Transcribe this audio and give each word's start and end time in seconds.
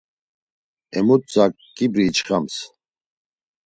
Emutzak 0.97 1.53
ǩibri 1.75 2.03
içxams. 2.09 2.55